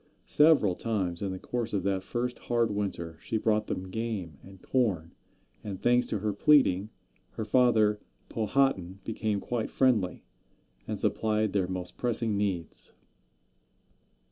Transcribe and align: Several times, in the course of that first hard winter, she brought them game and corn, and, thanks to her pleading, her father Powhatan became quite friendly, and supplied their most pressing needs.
Several 0.25 0.73
times, 0.73 1.21
in 1.21 1.31
the 1.31 1.37
course 1.37 1.73
of 1.73 1.83
that 1.83 2.01
first 2.01 2.39
hard 2.39 2.71
winter, 2.71 3.19
she 3.21 3.37
brought 3.37 3.67
them 3.67 3.91
game 3.91 4.39
and 4.41 4.59
corn, 4.59 5.11
and, 5.63 5.79
thanks 5.79 6.07
to 6.07 6.17
her 6.17 6.33
pleading, 6.33 6.89
her 7.33 7.45
father 7.45 7.99
Powhatan 8.27 8.97
became 9.03 9.39
quite 9.39 9.69
friendly, 9.69 10.23
and 10.87 10.97
supplied 10.99 11.53
their 11.53 11.67
most 11.67 11.97
pressing 11.97 12.35
needs. 12.35 12.93